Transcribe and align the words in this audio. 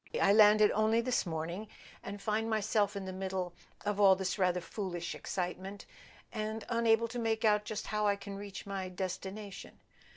I 0.19 0.33
landed 0.33 0.71
only 0.71 0.99
this 1.01 1.27
morning, 1.27 1.67
and 2.01 2.19
find 2.19 2.49
myself 2.49 2.95
in 2.95 3.05
the 3.05 3.13
middle 3.13 3.53
of 3.85 3.99
all 3.99 4.15
this 4.15 4.39
rather 4.39 4.59
foolish 4.59 5.13
excitement, 5.13 5.85
and 6.33 6.65
unable 6.69 7.07
to 7.09 7.19
make 7.19 7.45
out 7.45 7.65
just 7.65 7.85
how 7.85 8.07
I 8.07 8.15
can 8.15 8.35
reach 8.35 8.65
my 8.65 8.89
destination. 8.89 9.77